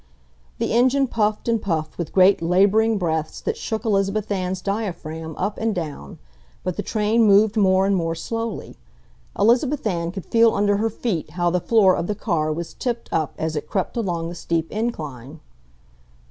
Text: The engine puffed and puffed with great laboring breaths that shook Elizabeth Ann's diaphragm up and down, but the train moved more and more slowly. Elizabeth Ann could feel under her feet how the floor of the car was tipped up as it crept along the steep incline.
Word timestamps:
The 0.57 0.73
engine 0.73 1.05
puffed 1.05 1.47
and 1.47 1.61
puffed 1.61 1.99
with 1.99 2.11
great 2.11 2.41
laboring 2.41 2.97
breaths 2.97 3.39
that 3.41 3.55
shook 3.55 3.85
Elizabeth 3.85 4.31
Ann's 4.31 4.59
diaphragm 4.59 5.35
up 5.35 5.59
and 5.59 5.75
down, 5.75 6.17
but 6.63 6.75
the 6.75 6.81
train 6.81 7.21
moved 7.27 7.55
more 7.55 7.85
and 7.85 7.95
more 7.95 8.15
slowly. 8.15 8.77
Elizabeth 9.37 9.85
Ann 9.85 10.11
could 10.11 10.25
feel 10.25 10.55
under 10.55 10.77
her 10.77 10.89
feet 10.89 11.29
how 11.37 11.51
the 11.51 11.61
floor 11.61 11.95
of 11.95 12.07
the 12.07 12.15
car 12.15 12.51
was 12.51 12.73
tipped 12.73 13.09
up 13.13 13.35
as 13.37 13.55
it 13.55 13.67
crept 13.69 13.95
along 13.95 14.29
the 14.29 14.33
steep 14.33 14.71
incline. 14.71 15.39